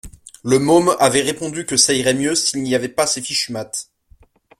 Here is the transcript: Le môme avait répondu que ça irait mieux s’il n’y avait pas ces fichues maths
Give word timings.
Le 0.43 0.57
môme 0.57 0.95
avait 0.99 1.21
répondu 1.21 1.63
que 1.67 1.77
ça 1.77 1.93
irait 1.93 2.15
mieux 2.15 2.33
s’il 2.33 2.63
n’y 2.63 2.73
avait 2.73 2.89
pas 2.89 3.05
ces 3.05 3.21
fichues 3.21 3.51
maths 3.51 3.91